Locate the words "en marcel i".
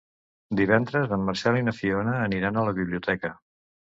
1.17-1.67